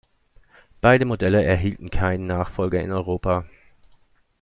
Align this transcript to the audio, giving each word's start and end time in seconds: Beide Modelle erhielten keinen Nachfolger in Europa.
Beide 0.81 1.05
Modelle 1.05 1.43
erhielten 1.43 1.91
keinen 1.91 2.25
Nachfolger 2.25 2.81
in 2.81 2.91
Europa. 2.91 3.45